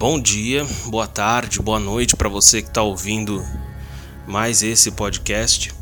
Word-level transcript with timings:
Bom 0.00 0.18
dia, 0.18 0.66
boa 0.86 1.06
tarde, 1.06 1.60
boa 1.60 1.78
noite 1.78 2.16
para 2.16 2.26
você 2.26 2.62
que 2.62 2.68
está 2.68 2.80
ouvindo 2.80 3.44
mais 4.26 4.62
esse 4.62 4.92
podcast. 4.92 5.74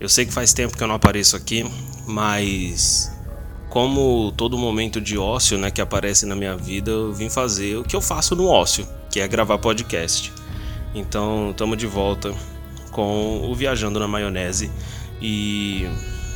Eu 0.00 0.08
sei 0.08 0.24
que 0.24 0.32
faz 0.32 0.54
tempo 0.54 0.74
que 0.74 0.82
eu 0.82 0.88
não 0.88 0.94
apareço 0.94 1.36
aqui, 1.36 1.62
mas 2.06 3.14
como 3.68 4.32
todo 4.38 4.56
momento 4.56 5.02
de 5.02 5.18
ócio 5.18 5.58
né, 5.58 5.70
que 5.70 5.82
aparece 5.82 6.24
na 6.24 6.34
minha 6.34 6.56
vida, 6.56 6.92
eu 6.92 7.12
vim 7.12 7.28
fazer 7.28 7.76
o 7.76 7.84
que 7.84 7.94
eu 7.94 8.00
faço 8.00 8.34
no 8.34 8.46
ócio, 8.46 8.88
que 9.10 9.20
é 9.20 9.28
gravar 9.28 9.58
podcast. 9.58 10.32
Então, 10.94 11.50
estamos 11.50 11.76
de 11.76 11.86
volta 11.86 12.34
com 12.90 13.50
o 13.50 13.54
Viajando 13.54 14.00
na 14.00 14.08
Maionese 14.08 14.70
e 15.20 15.86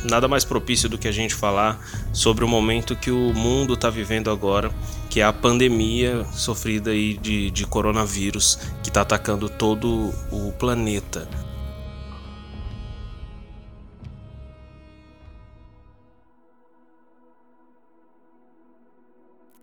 nada 0.03 0.27
mais 0.27 0.45
propício 0.45 0.87
do 0.87 0.99
que 0.99 1.07
a 1.07 1.11
gente 1.11 1.33
falar 1.33 1.83
sobre 2.13 2.45
o 2.45 2.47
momento 2.47 2.95
que 2.95 3.09
o 3.09 3.33
mundo 3.33 3.73
está 3.73 3.89
vivendo 3.89 4.29
agora, 4.29 4.71
que 5.17 5.21
é 5.21 5.23
a 5.23 5.33
pandemia 5.33 6.23
sofrida 6.31 6.91
aí 6.91 7.17
de, 7.17 7.49
de 7.49 7.65
coronavírus 7.65 8.59
que 8.83 8.89
está 8.89 9.01
atacando 9.01 9.49
todo 9.49 10.13
o 10.31 10.51
planeta. 10.59 11.27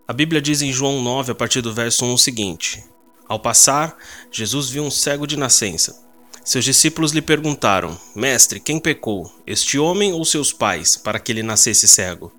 A 0.05 0.11
Bíblia 0.11 0.41
diz 0.41 0.61
em 0.61 0.73
João 0.73 1.01
9, 1.01 1.31
a 1.31 1.35
partir 1.35 1.61
do 1.61 1.73
verso 1.73 2.03
1, 2.03 2.13
o 2.13 2.17
seguinte: 2.17 2.83
Ao 3.25 3.39
passar, 3.39 3.95
Jesus 4.29 4.69
viu 4.69 4.83
um 4.83 4.91
cego 4.91 5.25
de 5.25 5.37
nascença. 5.37 5.97
Seus 6.43 6.65
discípulos 6.65 7.13
lhe 7.13 7.21
perguntaram: 7.21 7.97
Mestre, 8.13 8.59
quem 8.59 8.77
pecou, 8.77 9.31
este 9.47 9.79
homem 9.79 10.11
ou 10.11 10.25
seus 10.25 10.51
pais, 10.51 10.97
para 10.97 11.17
que 11.17 11.31
ele 11.31 11.41
nascesse 11.41 11.87
cego? 11.87 12.29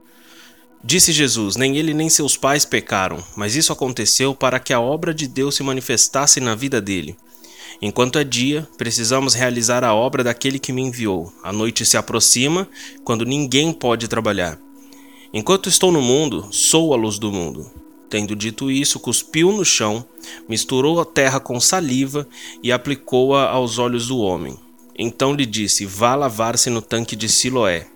Disse 0.82 1.12
Jesus: 1.12 1.56
Nem 1.56 1.76
ele 1.76 1.92
nem 1.92 2.08
seus 2.08 2.36
pais 2.36 2.64
pecaram, 2.64 3.22
mas 3.36 3.56
isso 3.56 3.72
aconteceu 3.72 4.34
para 4.34 4.60
que 4.60 4.72
a 4.72 4.80
obra 4.80 5.12
de 5.12 5.26
Deus 5.26 5.54
se 5.56 5.62
manifestasse 5.62 6.40
na 6.40 6.54
vida 6.54 6.80
dele. 6.80 7.16
Enquanto 7.80 8.18
é 8.18 8.24
dia, 8.24 8.66
precisamos 8.78 9.34
realizar 9.34 9.84
a 9.84 9.94
obra 9.94 10.24
daquele 10.24 10.58
que 10.58 10.72
me 10.72 10.82
enviou. 10.82 11.32
A 11.42 11.52
noite 11.52 11.84
se 11.84 11.96
aproxima, 11.96 12.68
quando 13.04 13.24
ninguém 13.24 13.72
pode 13.72 14.08
trabalhar. 14.08 14.58
Enquanto 15.32 15.68
estou 15.68 15.92
no 15.92 16.00
mundo, 16.00 16.46
sou 16.50 16.94
a 16.94 16.96
luz 16.96 17.18
do 17.18 17.30
mundo. 17.30 17.70
Tendo 18.08 18.36
dito 18.36 18.70
isso, 18.70 19.00
cuspiu 19.00 19.52
no 19.52 19.64
chão, 19.64 20.04
misturou 20.48 21.00
a 21.00 21.04
terra 21.04 21.40
com 21.40 21.58
saliva 21.60 22.26
e 22.62 22.70
aplicou-a 22.70 23.50
aos 23.50 23.78
olhos 23.78 24.06
do 24.06 24.18
homem. 24.18 24.56
Então 24.98 25.34
lhe 25.34 25.44
disse: 25.44 25.84
Vá 25.84 26.14
lavar-se 26.14 26.70
no 26.70 26.80
tanque 26.80 27.16
de 27.16 27.28
Siloé, 27.28 27.86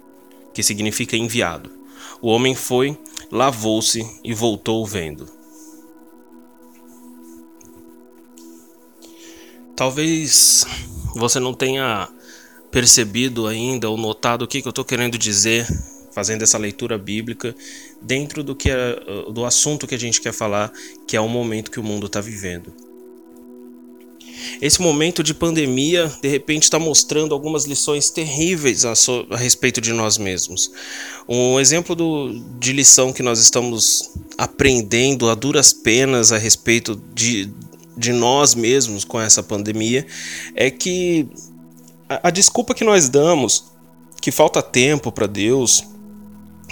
que 0.52 0.62
significa 0.62 1.16
enviado. 1.16 1.79
O 2.22 2.28
homem 2.28 2.54
foi, 2.54 2.98
lavou-se 3.30 4.04
e 4.22 4.34
voltou 4.34 4.84
vendo. 4.86 5.28
Talvez 9.74 10.66
você 11.14 11.40
não 11.40 11.54
tenha 11.54 12.08
percebido 12.70 13.46
ainda 13.46 13.88
ou 13.88 13.96
notado 13.96 14.42
o 14.42 14.48
que, 14.48 14.60
que 14.60 14.68
eu 14.68 14.70
estou 14.70 14.84
querendo 14.84 15.16
dizer 15.16 15.66
fazendo 16.12 16.42
essa 16.42 16.58
leitura 16.58 16.98
bíblica 16.98 17.54
dentro 18.02 18.42
do 18.42 18.54
que 18.54 18.70
é, 18.70 18.96
do 19.32 19.44
assunto 19.44 19.86
que 19.86 19.94
a 19.94 19.98
gente 19.98 20.20
quer 20.20 20.32
falar, 20.32 20.72
que 21.06 21.16
é 21.16 21.20
o 21.20 21.28
momento 21.28 21.70
que 21.70 21.80
o 21.80 21.82
mundo 21.82 22.06
está 22.06 22.20
vivendo. 22.20 22.89
Esse 24.60 24.80
momento 24.80 25.22
de 25.22 25.34
pandemia, 25.34 26.12
de 26.20 26.28
repente, 26.28 26.64
está 26.64 26.78
mostrando 26.78 27.34
algumas 27.34 27.64
lições 27.64 28.10
terríveis 28.10 28.84
a, 28.84 28.94
so, 28.94 29.26
a, 29.30 29.36
respeito 29.36 29.80
de 29.80 29.92
nós 29.92 30.18
mesmos. 30.18 30.70
Um 31.28 31.58
exemplo 31.58 31.94
do, 31.94 32.40
de 32.58 32.72
lição 32.72 33.12
que 33.12 33.22
nós 33.22 33.38
estamos 33.40 34.10
aprendendo 34.36 35.28
a 35.28 35.34
duras 35.34 35.72
penas 35.72 36.32
a 36.32 36.38
respeito 36.38 37.00
de, 37.14 37.52
de 37.96 38.12
nós 38.12 38.54
mesmos 38.54 39.04
com 39.04 39.20
essa 39.20 39.42
pandemia 39.42 40.06
é 40.54 40.70
que 40.70 41.28
a, 42.08 42.28
a 42.28 42.30
desculpa 42.30 42.74
que 42.74 42.84
nós 42.84 43.08
damos, 43.08 43.64
que 44.20 44.30
falta 44.30 44.62
tempo 44.62 45.12
para 45.12 45.26
Deus, 45.26 45.84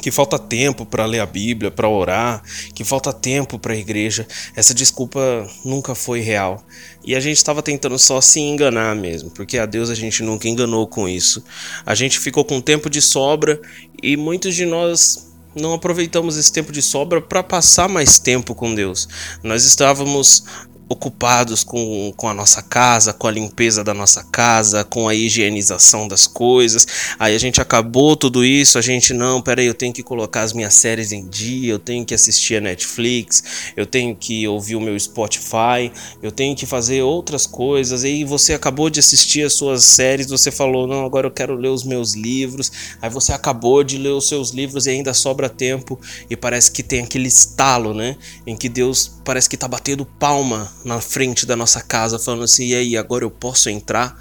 que 0.00 0.10
falta 0.10 0.38
tempo 0.38 0.86
para 0.86 1.04
ler 1.04 1.20
a 1.20 1.26
Bíblia, 1.26 1.70
para 1.70 1.88
orar, 1.88 2.42
que 2.74 2.84
falta 2.84 3.12
tempo 3.12 3.58
para 3.58 3.74
a 3.74 3.76
igreja. 3.76 4.26
Essa 4.54 4.74
desculpa 4.74 5.48
nunca 5.64 5.94
foi 5.94 6.20
real. 6.20 6.64
E 7.04 7.14
a 7.14 7.20
gente 7.20 7.36
estava 7.36 7.62
tentando 7.62 7.98
só 7.98 8.20
se 8.20 8.40
enganar 8.40 8.94
mesmo, 8.94 9.30
porque 9.30 9.58
a 9.58 9.66
Deus 9.66 9.90
a 9.90 9.94
gente 9.94 10.22
nunca 10.22 10.48
enganou 10.48 10.86
com 10.86 11.08
isso. 11.08 11.42
A 11.84 11.94
gente 11.94 12.18
ficou 12.18 12.44
com 12.44 12.60
tempo 12.60 12.90
de 12.90 13.00
sobra 13.00 13.60
e 14.02 14.16
muitos 14.16 14.54
de 14.54 14.64
nós 14.64 15.28
não 15.54 15.72
aproveitamos 15.72 16.36
esse 16.36 16.52
tempo 16.52 16.72
de 16.72 16.82
sobra 16.82 17.20
para 17.20 17.42
passar 17.42 17.88
mais 17.88 18.18
tempo 18.18 18.54
com 18.54 18.74
Deus. 18.74 19.08
Nós 19.42 19.64
estávamos 19.64 20.44
ocupados 20.88 21.62
com, 21.62 22.12
com 22.16 22.28
a 22.28 22.34
nossa 22.34 22.62
casa, 22.62 23.12
com 23.12 23.26
a 23.26 23.30
limpeza 23.30 23.84
da 23.84 23.92
nossa 23.92 24.24
casa, 24.24 24.84
com 24.84 25.08
a 25.08 25.14
higienização 25.14 26.08
das 26.08 26.26
coisas. 26.26 26.86
Aí 27.18 27.34
a 27.34 27.38
gente 27.38 27.60
acabou 27.60 28.16
tudo 28.16 28.44
isso, 28.44 28.78
a 28.78 28.82
gente 28.82 29.12
não, 29.12 29.42
peraí, 29.42 29.66
eu 29.66 29.74
tenho 29.74 29.92
que 29.92 30.02
colocar 30.02 30.42
as 30.42 30.52
minhas 30.52 30.74
séries 30.74 31.12
em 31.12 31.28
dia, 31.28 31.72
eu 31.72 31.78
tenho 31.78 32.04
que 32.04 32.14
assistir 32.14 32.56
a 32.56 32.60
Netflix, 32.60 33.72
eu 33.76 33.84
tenho 33.84 34.16
que 34.16 34.48
ouvir 34.48 34.76
o 34.76 34.80
meu 34.80 34.98
Spotify, 34.98 35.92
eu 36.22 36.32
tenho 36.32 36.56
que 36.56 36.64
fazer 36.64 37.02
outras 37.02 37.46
coisas. 37.46 38.04
E 38.04 38.24
você 38.24 38.54
acabou 38.54 38.88
de 38.88 39.00
assistir 39.00 39.42
as 39.44 39.52
suas 39.52 39.84
séries, 39.84 40.28
você 40.28 40.50
falou, 40.50 40.86
não, 40.86 41.04
agora 41.04 41.26
eu 41.26 41.30
quero 41.30 41.54
ler 41.54 41.68
os 41.68 41.84
meus 41.84 42.14
livros. 42.14 42.72
Aí 43.02 43.10
você 43.10 43.32
acabou 43.32 43.84
de 43.84 43.98
ler 43.98 44.10
os 44.10 44.28
seus 44.28 44.50
livros 44.50 44.86
e 44.86 44.90
ainda 44.90 45.12
sobra 45.12 45.48
tempo 45.48 46.00
e 46.30 46.36
parece 46.36 46.70
que 46.70 46.82
tem 46.82 47.02
aquele 47.02 47.28
estalo, 47.28 47.92
né, 47.92 48.16
em 48.46 48.56
que 48.56 48.68
Deus 48.68 49.10
parece 49.24 49.48
que 49.48 49.56
tá 49.56 49.68
batendo 49.68 50.04
palma 50.04 50.72
na 50.84 51.00
frente 51.00 51.46
da 51.46 51.56
nossa 51.56 51.80
casa, 51.80 52.18
falando 52.18 52.44
assim: 52.44 52.66
e 52.66 52.74
aí, 52.74 52.96
agora 52.96 53.24
eu 53.24 53.30
posso 53.30 53.68
entrar? 53.70 54.18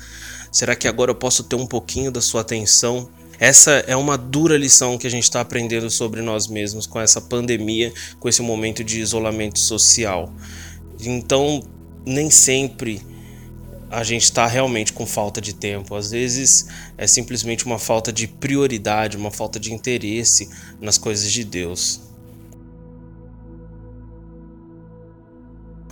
Será 0.51 0.75
que 0.75 0.87
agora 0.87 1.11
eu 1.11 1.15
posso 1.15 1.43
ter 1.43 1.55
um 1.55 1.67
pouquinho 1.67 2.11
da 2.11 2.21
sua 2.21 2.41
atenção? 2.41 3.09
Essa 3.39 3.83
é 3.87 3.95
uma 3.95 4.17
dura 4.17 4.57
lição 4.57 4.97
que 4.97 5.05
a 5.05 5.09
gente 5.09 5.23
está 5.23 5.41
aprendendo 5.41 5.89
sobre 5.91 6.21
nós 6.21 6.47
mesmos 6.47 6.87
com 6.87 6.99
essa 6.99 7.21
pandemia, 7.21 7.93
com 8.19 8.27
esse 8.27 8.41
momento 8.41 8.83
de 8.83 8.99
isolamento 8.99 9.59
social. 9.59 10.33
Então, 10.99 11.61
nem 12.03 12.31
sempre 12.31 13.05
a 13.89 14.03
gente 14.03 14.23
está 14.23 14.47
realmente 14.47 14.91
com 14.91 15.05
falta 15.05 15.39
de 15.39 15.53
tempo. 15.53 15.95
Às 15.95 16.11
vezes 16.11 16.67
é 16.97 17.05
simplesmente 17.05 17.65
uma 17.65 17.77
falta 17.77 18.11
de 18.11 18.27
prioridade, 18.27 19.15
uma 19.15 19.31
falta 19.31 19.59
de 19.59 19.71
interesse 19.71 20.49
nas 20.81 20.97
coisas 20.97 21.31
de 21.31 21.43
Deus. 21.43 22.06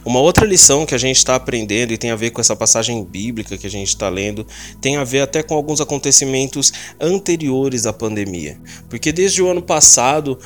Uma 0.06 0.20
outra 0.20 0.46
lição 0.46 0.86
que 0.86 0.94
a 0.94 1.00
gente 1.00 1.18
está 1.18 1.34
aprendendo 1.34 1.92
e 1.92 1.98
tem 1.98 2.12
a 2.12 2.16
ver 2.16 2.30
com 2.30 2.40
essa 2.40 2.56
passagem 2.56 3.04
bíblica 3.04 3.58
que 3.58 3.66
a 3.66 3.70
gente 3.70 3.88
está 3.88 4.08
lendo, 4.08 4.46
tem 4.80 4.98
a 4.98 5.04
ver 5.04 5.22
até 5.22 5.42
com 5.42 5.56
alguns 5.56 5.82
acontecimentos 5.82 6.72
anteriores 7.02 7.88
à 7.88 7.92
pandemia. 7.92 8.60
Porque 8.88 9.12
desde 9.12 9.42
o 9.42 9.50
ano 9.50 9.64
passado 9.64 10.38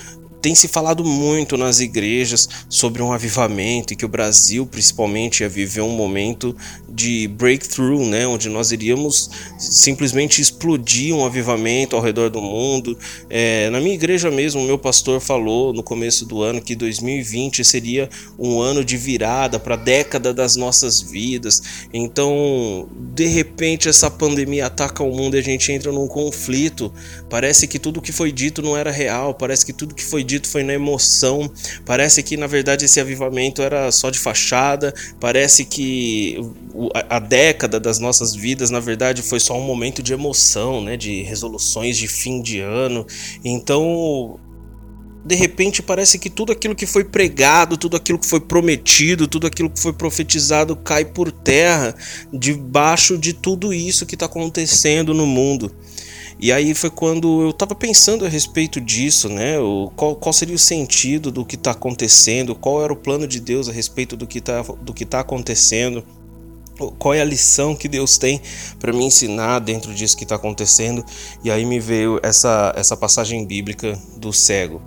tem 0.41 0.55
se 0.55 0.67
falado 0.67 1.03
muito 1.03 1.57
nas 1.57 1.79
igrejas 1.79 2.47
sobre 2.69 3.01
um 3.01 3.11
avivamento 3.11 3.94
e 3.94 3.95
que 3.95 4.05
o 4.05 4.09
Brasil, 4.09 4.66
principalmente, 4.66 5.41
ia 5.41 5.50
viver 5.50 5.81
um 5.81 5.89
momento 5.89 6.55
de 6.88 7.27
breakthrough, 7.27 8.05
né, 8.05 8.27
onde 8.27 8.50
nós 8.50 8.72
iríamos 8.72 9.29
simplesmente 9.57 10.41
explodir 10.41 11.13
um 11.16 11.25
avivamento 11.25 11.95
ao 11.95 12.01
redor 12.01 12.29
do 12.29 12.41
mundo. 12.41 12.97
É, 13.29 13.69
na 13.69 13.79
minha 13.79 13.94
igreja 13.94 14.31
mesmo, 14.31 14.61
o 14.61 14.66
meu 14.66 14.77
pastor 14.77 15.19
falou 15.19 15.73
no 15.73 15.83
começo 15.83 16.25
do 16.25 16.41
ano 16.41 16.61
que 16.61 16.75
2020 16.75 17.63
seria 17.63 18.09
um 18.38 18.59
ano 18.59 18.83
de 18.83 18.97
virada 18.97 19.59
para 19.59 19.75
a 19.75 19.77
década 19.77 20.33
das 20.33 20.56
nossas 20.56 21.01
vidas. 21.01 21.62
Então, 21.94 22.88
de 23.13 23.27
repente, 23.27 23.89
essa 23.89 24.09
pandemia 24.09 24.68
ataca 24.68 25.03
o 25.03 25.15
mundo 25.15 25.36
e 25.36 25.39
a 25.39 25.44
gente 25.44 25.71
entra 25.71 25.91
num 25.91 26.07
conflito. 26.07 26.91
Parece 27.30 27.68
que 27.68 27.80
tudo 27.80 28.01
que 28.01 28.12
foi 28.12 28.31
dito 28.31 28.62
não 28.62 28.75
era 28.75 28.91
real, 28.91 29.33
parece 29.33 29.65
que 29.65 29.74
tudo 29.74 29.95
que 29.95 30.03
foi 30.03 30.24
dito 30.29 30.47
foi 30.47 30.63
na 30.63 30.73
emoção. 30.73 31.51
Parece 31.85 32.21
que 32.21 32.37
na 32.37 32.47
verdade 32.47 32.85
esse 32.85 32.99
avivamento 32.99 33.61
era 33.61 33.91
só 33.91 34.09
de 34.09 34.19
fachada. 34.19 34.93
Parece 35.19 35.65
que 35.65 36.37
a 37.09 37.19
década 37.19 37.79
das 37.79 37.99
nossas 37.99 38.35
vidas 38.35 38.69
na 38.69 38.79
verdade 38.79 39.21
foi 39.21 39.39
só 39.39 39.57
um 39.57 39.63
momento 39.63 40.03
de 40.03 40.13
emoção, 40.13 40.81
né, 40.81 40.95
de 40.95 41.23
resoluções 41.23 41.97
de 41.97 42.07
fim 42.07 42.41
de 42.41 42.59
ano. 42.59 43.05
Então 43.43 44.39
de 45.25 45.35
repente 45.35 45.81
parece 45.81 46.17
que 46.17 46.29
tudo 46.29 46.51
aquilo 46.51 46.75
que 46.75 46.85
foi 46.85 47.03
pregado, 47.03 47.77
tudo 47.77 47.97
aquilo 47.97 48.17
que 48.17 48.25
foi 48.25 48.39
prometido, 48.39 49.27
tudo 49.27 49.47
aquilo 49.47 49.69
que 49.69 49.79
foi 49.79 49.91
profetizado 49.91 50.75
cai 50.75 51.03
por 51.03 51.31
terra 51.31 51.93
debaixo 52.31 53.17
de 53.17 53.33
tudo 53.33 53.73
isso 53.73 54.05
que 54.05 54.15
está 54.15 54.27
acontecendo 54.27 55.13
no 55.13 55.25
mundo. 55.25 55.75
E 56.39 56.53
aí 56.53 56.74
foi 56.74 56.89
quando 56.89 57.41
eu 57.41 57.50
estava 57.50 57.75
pensando 57.75 58.25
a 58.25 58.30
respeito 58.30 58.80
disso, 58.80 59.27
né? 59.27 59.59
O, 59.59 59.91
qual, 59.94 60.15
qual 60.15 60.31
seria 60.31 60.56
o 60.56 60.59
sentido 60.59 61.31
do 61.31 61.44
que 61.44 61.56
está 61.56 61.71
acontecendo, 61.71 62.56
qual 62.56 62.81
era 62.81 62.94
o 62.94 62.95
plano 62.95 63.27
de 63.27 63.41
Deus 63.41 63.68
a 63.68 63.74
respeito 63.74 64.15
do 64.15 64.25
que 64.25 64.38
está 64.38 64.62
do 64.62 64.94
que 64.94 65.06
tá 65.06 65.19
acontecendo. 65.19 66.01
qual 66.97 67.13
é 67.13 67.19
a 67.19 67.25
lição 67.25 67.75
que 67.75 67.89
Deus 67.89 68.18
tem 68.18 68.41
para 68.80 68.94
me 68.94 69.03
ensinar 69.03 69.59
dentro 69.59 69.94
disso 69.94 70.15
que 70.15 70.24
está 70.24 70.36
acontecendo. 70.36 71.03
E 71.44 71.51
aí 71.51 71.65
me 71.65 71.77
veio 71.77 72.21
essa, 72.24 72.74
essa 72.74 72.95
passagem 72.95 73.45
bíblica 73.45 74.00
do 74.15 74.31
cego. 74.31 74.81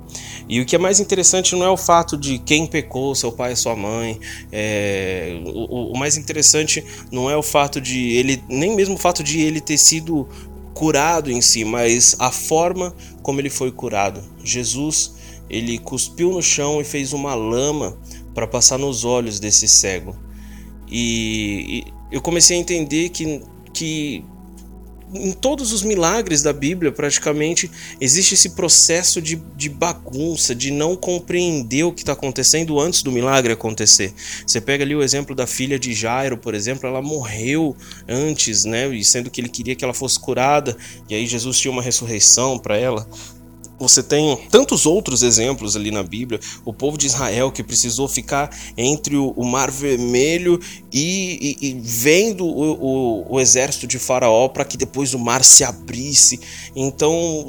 E 0.48 0.58
o 0.58 0.64
que 0.64 0.74
é 0.74 0.78
mais 0.78 1.00
interessante 1.00 1.54
não 1.54 1.66
é 1.66 1.70
o 1.70 1.76
fato 1.76 2.16
de 2.16 2.38
quem 2.38 2.66
pecou, 2.66 3.14
seu 3.14 3.30
pai 3.30 3.54
sua 3.56 3.76
mãe. 3.76 4.18
É, 4.50 5.38
o, 5.44 5.92
o 5.92 5.98
mais 5.98 6.16
interessante 6.16 6.82
não 7.10 7.28
é 7.28 7.36
o 7.36 7.42
fato 7.42 7.78
de 7.78 8.12
ele, 8.12 8.42
nem 8.48 8.74
mesmo 8.74 8.94
o 8.94 8.98
fato 8.98 9.22
de 9.22 9.40
ele 9.40 9.60
ter 9.60 9.76
sido 9.76 10.26
curado 10.74 11.30
em 11.30 11.40
si, 11.40 11.64
mas 11.64 12.16
a 12.18 12.30
forma 12.30 12.94
como 13.22 13.40
ele 13.40 13.50
foi 13.50 13.70
curado. 13.70 14.22
Jesus, 14.42 15.14
ele 15.48 15.78
cuspiu 15.78 16.30
no 16.30 16.42
chão 16.42 16.80
e 16.80 16.84
fez 16.84 17.12
uma 17.12 17.34
lama 17.34 17.96
para 18.34 18.46
passar 18.46 18.78
nos 18.78 19.04
olhos 19.04 19.38
desse 19.38 19.68
cego. 19.68 20.16
E, 20.88 21.84
e 21.88 21.92
eu 22.10 22.20
comecei 22.20 22.56
a 22.56 22.60
entender 22.60 23.08
que, 23.08 23.42
que 23.72 24.24
em 25.14 25.32
todos 25.32 25.72
os 25.72 25.82
milagres 25.82 26.42
da 26.42 26.52
Bíblia, 26.52 26.90
praticamente, 26.90 27.70
existe 28.00 28.34
esse 28.34 28.50
processo 28.50 29.20
de, 29.20 29.36
de 29.56 29.68
bagunça, 29.68 30.54
de 30.54 30.70
não 30.70 30.96
compreender 30.96 31.84
o 31.84 31.92
que 31.92 32.02
está 32.02 32.12
acontecendo 32.12 32.80
antes 32.80 33.02
do 33.02 33.12
milagre 33.12 33.52
acontecer. 33.52 34.12
Você 34.46 34.60
pega 34.60 34.84
ali 34.84 34.94
o 34.94 35.02
exemplo 35.02 35.34
da 35.34 35.46
filha 35.46 35.78
de 35.78 35.92
Jairo, 35.92 36.36
por 36.36 36.54
exemplo, 36.54 36.88
ela 36.88 37.02
morreu 37.02 37.76
antes, 38.08 38.64
né? 38.64 38.88
E 38.94 39.04
sendo 39.04 39.30
que 39.30 39.40
ele 39.40 39.48
queria 39.48 39.74
que 39.74 39.84
ela 39.84 39.94
fosse 39.94 40.18
curada, 40.18 40.76
e 41.08 41.14
aí 41.14 41.26
Jesus 41.26 41.58
tinha 41.58 41.72
uma 41.72 41.82
ressurreição 41.82 42.58
para 42.58 42.76
ela. 42.76 43.06
Você 43.78 44.02
tem 44.02 44.36
tantos 44.50 44.86
outros 44.86 45.22
exemplos 45.22 45.74
ali 45.74 45.90
na 45.90 46.02
Bíblia. 46.02 46.38
O 46.64 46.72
povo 46.72 46.96
de 46.96 47.06
Israel 47.06 47.50
que 47.50 47.62
precisou 47.62 48.06
ficar 48.06 48.50
entre 48.76 49.16
o, 49.16 49.44
Mar 49.44 49.70
Vermelho 49.70 50.60
e, 50.92 51.56
e, 51.60 51.68
e 51.68 51.80
vendo 51.80 52.44
o, 52.44 52.72
o, 52.72 53.34
o, 53.34 53.40
exército 53.40 53.86
de 53.86 53.98
Faraó 53.98 54.48
para 54.48 54.64
que 54.64 54.76
depois 54.76 55.14
o 55.14 55.18
mar 55.18 55.42
se 55.42 55.64
abrisse. 55.64 56.40
Então 56.76 57.48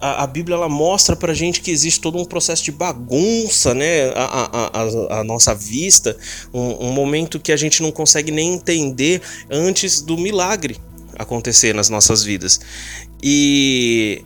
a, 0.00 0.24
a 0.24 0.26
Bíblia 0.26 0.56
ela 0.56 0.68
mostra 0.68 1.14
para 1.14 1.34
gente 1.34 1.60
que 1.60 1.70
existe 1.70 2.00
todo 2.00 2.18
um 2.18 2.24
processo 2.24 2.64
de 2.64 2.72
bagunça, 2.72 3.74
né, 3.74 4.08
a, 4.14 4.80
a, 4.80 5.20
a 5.20 5.24
nossa 5.24 5.54
vista, 5.54 6.16
um, 6.52 6.88
um 6.88 6.92
momento 6.92 7.38
que 7.38 7.52
a 7.52 7.56
gente 7.56 7.82
não 7.82 7.92
consegue 7.92 8.30
nem 8.30 8.54
entender 8.54 9.20
antes 9.50 10.00
do 10.00 10.16
milagre 10.16 10.76
acontecer 11.16 11.74
nas 11.74 11.88
nossas 11.88 12.22
vidas. 12.22 12.60
E 13.22 14.24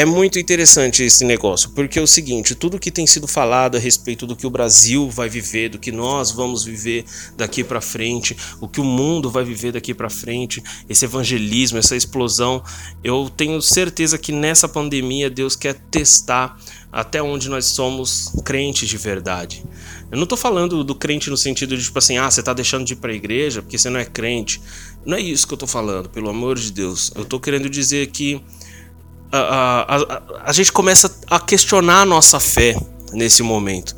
é 0.00 0.04
muito 0.06 0.38
interessante 0.38 1.02
esse 1.02 1.26
negócio, 1.26 1.68
porque 1.72 1.98
é 1.98 2.02
o 2.02 2.06
seguinte: 2.06 2.54
tudo 2.54 2.78
que 2.78 2.90
tem 2.90 3.06
sido 3.06 3.28
falado 3.28 3.76
a 3.76 3.78
respeito 3.78 4.26
do 4.26 4.34
que 4.34 4.46
o 4.46 4.50
Brasil 4.50 5.10
vai 5.10 5.28
viver, 5.28 5.68
do 5.68 5.78
que 5.78 5.92
nós 5.92 6.30
vamos 6.30 6.64
viver 6.64 7.04
daqui 7.36 7.62
para 7.62 7.82
frente, 7.82 8.34
o 8.62 8.66
que 8.66 8.80
o 8.80 8.84
mundo 8.84 9.30
vai 9.30 9.44
viver 9.44 9.72
daqui 9.72 9.92
para 9.92 10.08
frente, 10.08 10.62
esse 10.88 11.04
evangelismo, 11.04 11.76
essa 11.76 11.94
explosão, 11.94 12.64
eu 13.04 13.28
tenho 13.28 13.60
certeza 13.60 14.16
que 14.16 14.32
nessa 14.32 14.66
pandemia 14.66 15.28
Deus 15.28 15.54
quer 15.54 15.74
testar 15.74 16.58
até 16.90 17.22
onde 17.22 17.50
nós 17.50 17.66
somos 17.66 18.32
crentes 18.42 18.88
de 18.88 18.96
verdade. 18.96 19.62
Eu 20.10 20.16
não 20.16 20.26
tô 20.26 20.34
falando 20.34 20.82
do 20.82 20.94
crente 20.94 21.28
no 21.28 21.36
sentido 21.36 21.76
de 21.76 21.84
tipo 21.84 21.98
assim, 21.98 22.16
ah, 22.16 22.30
você 22.30 22.42
tá 22.42 22.54
deixando 22.54 22.86
de 22.86 22.94
ir 22.94 22.96
pra 22.96 23.12
igreja 23.12 23.60
porque 23.60 23.76
você 23.76 23.90
não 23.90 24.00
é 24.00 24.06
crente. 24.06 24.62
Não 25.04 25.18
é 25.18 25.20
isso 25.20 25.46
que 25.46 25.52
eu 25.52 25.58
tô 25.58 25.66
falando, 25.66 26.08
pelo 26.08 26.30
amor 26.30 26.58
de 26.58 26.72
Deus. 26.72 27.12
Eu 27.14 27.26
tô 27.26 27.38
querendo 27.38 27.68
dizer 27.68 28.06
que 28.06 28.42
a, 29.32 29.96
a, 29.96 30.22
a, 30.46 30.52
gente 30.52 30.72
começa 30.72 31.14
a 31.28 31.38
questionar 31.38 32.02
a 32.02 32.06
nossa 32.06 32.40
fé 32.40 32.76
nesse 33.12 33.42
momento. 33.42 33.94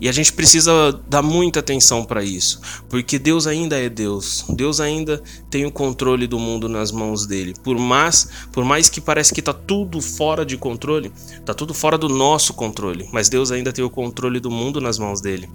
E 0.00 0.08
a 0.08 0.12
gente 0.12 0.32
precisa 0.32 1.00
dar 1.08 1.22
muita 1.22 1.60
atenção 1.60 2.04
para 2.04 2.22
isso, 2.22 2.60
porque 2.88 3.18
Deus 3.18 3.46
ainda 3.46 3.78
é 3.78 3.88
Deus. 3.88 4.44
Deus 4.48 4.80
ainda 4.80 5.22
tem 5.48 5.64
o 5.64 5.70
controle 5.70 6.26
do 6.26 6.38
mundo 6.38 6.68
nas 6.68 6.90
mãos 6.90 7.26
dele. 7.26 7.54
Por 7.62 7.78
mais, 7.78 8.28
por 8.52 8.64
mais 8.64 8.88
que 8.88 9.00
parece 9.00 9.32
que 9.32 9.40
tá 9.40 9.52
tudo 9.52 10.00
fora 10.00 10.44
de 10.44 10.56
controle, 10.56 11.12
tá 11.44 11.54
tudo 11.54 11.72
fora 11.72 11.96
do 11.96 12.08
nosso 12.08 12.52
controle, 12.54 13.08
mas 13.12 13.28
Deus 13.28 13.50
ainda 13.50 13.72
tem 13.72 13.84
o 13.84 13.90
controle 13.90 14.40
do 14.40 14.50
mundo 14.50 14.80
nas 14.80 14.98
mãos 14.98 15.20
dele. 15.20 15.48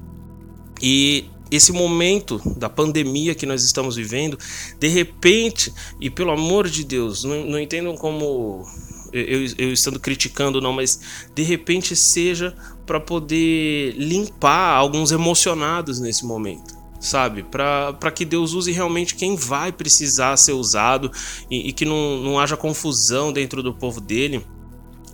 E 0.82 1.26
esse 1.52 1.72
momento 1.72 2.42
da 2.56 2.70
pandemia 2.70 3.36
que 3.36 3.46
nós 3.46 3.64
estamos 3.64 3.96
vivendo, 3.96 4.38
de 4.80 4.88
repente, 4.88 5.74
e 6.00 6.10
pelo 6.10 6.32
amor 6.32 6.70
de 6.70 6.84
Deus, 6.84 7.24
não, 7.24 7.44
não 7.46 7.60
entendam 7.60 7.98
como 7.98 8.66
eu, 9.14 9.46
eu 9.58 9.74
estando 9.74 10.00
criticando, 10.00 10.62
não, 10.62 10.74
mas 10.74 11.00
de 11.34 11.44
repente 11.44 11.96
seja 11.96 12.56
para 12.86 13.00
poder 13.00 13.94
limpar 13.98 14.76
alguns 14.76 15.12
emocionados 15.12 16.00
nesse 16.00 16.26
momento 16.26 16.80
sabe? 17.00 17.44
Para 17.44 18.12
que 18.14 18.26
Deus 18.26 18.54
use 18.54 18.74
realmente 18.74 19.16
quem 19.16 19.36
vai 19.36 19.72
precisar 19.72 20.36
ser 20.36 20.52
usado 20.52 21.10
e, 21.50 21.70
e, 21.70 21.72
que 21.72 21.86
não, 21.86 22.18
não 22.18 22.38
haja 22.38 22.58
confusão 22.58 23.32
dentro 23.32 23.64
do 23.64 23.74
povo 23.74 24.02
dele 24.02 24.46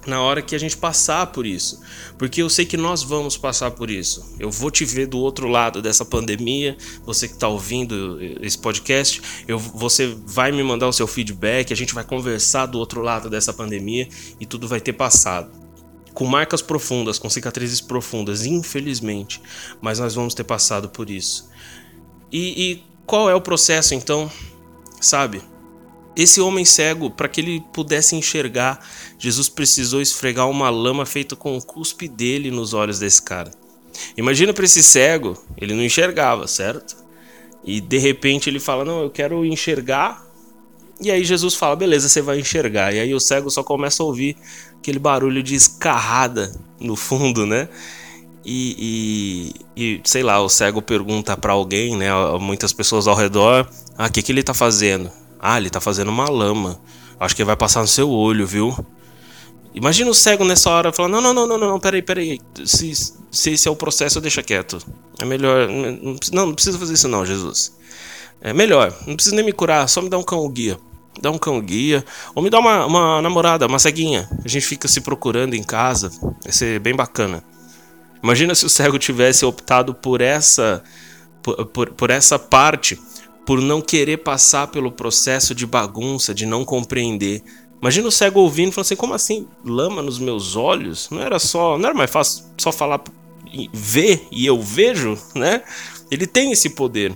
na 0.06 0.22
hora 0.22 0.42
que 0.42 0.56
a 0.56 0.60
gente 0.60 0.78
passar 0.78 1.28
por 1.28 1.46
isso, 1.46 1.82
porque 2.18 2.42
eu 2.42 2.50
sei 2.50 2.66
que 2.66 2.78
nós 2.78 3.04
vamos 3.04 3.38
passar 3.38 3.72
por 3.72 3.90
isso. 3.90 4.36
Eu 4.40 4.52
vou 4.52 4.70
te 4.70 4.86
ver 4.86 5.08
do 5.08 5.18
outro 5.18 5.48
lado 5.48 5.82
dessa 5.82 6.06
pandemia, 6.06 6.78
você 7.04 7.28
que 7.28 7.34
está 7.34 7.48
ouvindo 7.48 8.20
esse 8.42 8.58
podcast, 8.58 9.22
eu, 9.48 9.58
você 9.58 10.16
vai 10.26 10.52
me 10.52 10.64
mandar 10.64 10.88
o 10.88 10.94
seu 10.94 11.08
feedback, 11.08 11.74
a 11.74 11.76
gente 11.76 11.94
vai 11.94 12.04
conversar 12.04 12.68
do 12.68 12.78
outro 12.78 13.02
lado 13.02 13.30
dessa 13.30 13.54
pandemia 13.54 14.08
e 14.40 14.46
tudo 14.46 14.68
vai 14.68 14.80
ter 14.80 14.94
passado. 14.94 15.52
Com 16.14 16.26
marcas 16.26 16.62
profundas, 16.62 17.20
com 17.20 17.30
cicatrizes 17.30 17.82
profundas, 17.82 18.46
infelizmente, 18.46 19.42
mas 19.82 20.00
nós 20.00 20.16
vamos 20.16 20.34
ter 20.34 20.46
passado 20.46 20.88
por 20.88 21.10
isso. 21.10 21.50
E, 22.32 22.72
e 22.72 22.84
qual 23.06 23.30
é 23.30 23.36
o 23.36 23.42
processo 23.42 23.94
então? 23.94 24.32
Sabe? 25.02 25.42
Esse 26.16 26.40
homem 26.40 26.64
cego, 26.64 27.10
para 27.10 27.28
que 27.28 27.42
ele 27.42 27.64
pudesse 27.74 28.16
enxergar, 28.16 28.80
Jesus 29.20 29.50
precisou 29.50 30.02
esfregar 30.02 30.50
uma 30.50 30.70
lama 30.70 31.06
feita 31.06 31.36
com 31.36 31.58
o 31.58 31.62
cuspe 31.62 32.08
dele 32.08 32.50
nos 32.50 32.74
olhos 32.74 33.00
desse 33.00 33.22
cara. 33.22 33.52
Imagina 34.16 34.54
para 34.54 34.66
esse 34.66 34.82
cego, 34.82 35.38
ele 35.58 35.74
não 35.74 35.84
enxergava, 35.84 36.48
certo? 36.48 36.96
E 37.66 37.82
de 37.82 37.98
repente 37.98 38.50
ele 38.50 38.60
fala: 38.60 38.86
Não, 38.86 39.02
eu 39.02 39.10
quero 39.10 39.44
enxergar. 39.46 40.24
E 41.02 41.12
aí 41.12 41.24
Jesus 41.24 41.56
fala: 41.56 41.76
Beleza, 41.76 42.08
você 42.08 42.22
vai 42.22 42.40
enxergar. 42.40 42.94
E 42.94 43.00
aí 43.00 43.14
o 43.14 43.20
cego 43.20 43.50
só 43.50 43.64
começa 43.64 44.04
a 44.04 44.06
ouvir 44.06 44.38
aquele 44.78 45.00
barulho 45.00 45.42
de 45.42 45.56
escarrada 45.56 46.54
no 46.80 46.96
fundo, 46.96 47.46
né? 47.46 47.68
E, 48.46 49.52
e, 49.76 49.96
e 49.98 50.02
sei 50.04 50.22
lá, 50.22 50.40
o 50.40 50.48
cego 50.48 50.82
pergunta 50.82 51.36
para 51.36 51.54
alguém, 51.54 51.98
né? 51.98 52.10
Muitas 52.40 52.72
pessoas 52.72 53.08
ao 53.08 53.16
redor: 53.16 53.68
Ah, 53.98 54.06
o 54.06 54.12
que, 54.12 54.22
que 54.22 54.32
ele 54.32 54.44
tá 54.44 54.54
fazendo? 54.54 55.12
Ah, 55.48 55.60
ele 55.60 55.70
tá 55.70 55.80
fazendo 55.80 56.10
uma 56.10 56.28
lama. 56.28 56.80
Acho 57.20 57.36
que 57.36 57.44
vai 57.44 57.56
passar 57.56 57.82
no 57.82 57.88
seu 57.88 58.10
olho, 58.10 58.48
viu? 58.48 58.76
Imagina 59.76 60.10
o 60.10 60.14
cego 60.14 60.44
nessa 60.44 60.72
hora 60.72 60.92
falando: 60.92 61.22
não, 61.22 61.22
não, 61.22 61.46
não, 61.46 61.58
não, 61.60 61.70
não, 61.70 61.80
peraí, 61.80 62.02
peraí. 62.02 62.42
Se, 62.66 62.92
se 63.30 63.52
esse 63.52 63.68
é 63.68 63.72
o 63.72 63.76
processo, 63.76 64.20
deixa 64.20 64.42
quieto. 64.42 64.80
É 65.20 65.24
melhor. 65.24 65.70
Não, 66.34 66.48
não 66.48 66.54
precisa 66.56 66.80
fazer 66.80 66.96
isso, 66.96 67.08
não, 67.08 67.24
Jesus. 67.24 67.78
É 68.42 68.54
melhor. 68.54 68.92
Não 69.06 69.16
precisa 69.16 69.36
nem 69.36 69.46
me 69.46 69.52
curar, 69.52 69.88
só 69.88 70.02
me 70.02 70.10
dá 70.10 70.18
um 70.18 70.24
cão 70.24 70.50
guia. 70.50 70.80
Dá 71.22 71.30
um 71.30 71.38
cão 71.38 71.62
guia. 71.62 72.04
Ou 72.34 72.42
me 72.42 72.50
dá 72.50 72.58
uma, 72.58 72.88
uma 72.88 73.22
namorada, 73.22 73.68
uma 73.68 73.78
ceguinha. 73.78 74.28
A 74.44 74.48
gente 74.48 74.66
fica 74.66 74.88
se 74.88 75.00
procurando 75.00 75.54
em 75.54 75.62
casa. 75.62 76.10
Vai 76.42 76.52
ser 76.52 76.80
bem 76.80 76.96
bacana. 76.96 77.44
Imagina 78.24 78.56
se 78.56 78.66
o 78.66 78.70
cego 78.70 78.98
tivesse 78.98 79.46
optado 79.46 79.94
por 79.94 80.22
essa. 80.22 80.84
por, 81.44 81.66
por, 81.68 81.92
por 81.92 82.10
essa 82.10 82.40
parte 82.40 83.00
por 83.46 83.62
não 83.62 83.82
querer 83.82 84.18
passar 84.18 84.68
pelo 84.68 84.92
processo 84.92 85.54
de 85.54 85.66
bagunça, 85.66 86.34
de 86.34 86.46
não 86.46 86.66
compreender. 86.66 87.44
Imagina 87.82 88.08
o 88.08 88.12
cego 88.12 88.40
ouvindo 88.40 88.70
e 88.70 88.72
falando 88.72 88.86
assim: 88.86 88.96
como 88.96 89.14
assim? 89.14 89.48
Lama 89.64 90.02
nos 90.02 90.18
meus 90.18 90.56
olhos? 90.56 91.10
Não 91.12 91.22
era 91.22 91.38
só. 91.38 91.78
Não 91.78 91.86
era 91.86 91.98
mais 91.98 92.10
fácil 92.10 92.46
só 92.58 92.72
falar 92.72 93.04
ver 93.72 94.28
e 94.32 94.46
eu 94.46 94.60
vejo, 94.62 95.18
né? 95.36 95.64
Ele 96.10 96.26
tem 96.26 96.52
esse 96.52 96.72
poder. 96.72 97.16